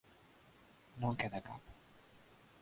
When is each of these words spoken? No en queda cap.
No 1.03 1.11
en 1.11 1.19
queda 1.25 1.43
cap. 1.51 1.71